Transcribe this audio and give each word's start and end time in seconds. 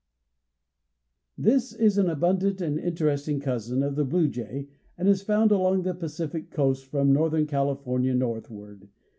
This 1.37 1.73
is 1.73 1.99
an 1.99 2.09
abundant 2.09 2.59
and 2.59 2.79
interesting 2.79 3.39
cousin 3.39 3.83
of 3.83 3.93
the 3.95 4.03
bluejay 4.03 4.67
and 4.97 5.07
is 5.07 5.21
found 5.21 5.51
along 5.51 5.83
the 5.83 5.93
Pacific 5.93 6.49
coast 6.49 6.85
from 6.87 7.13
northern 7.13 7.45
California 7.45 8.15
northward. 8.15 8.89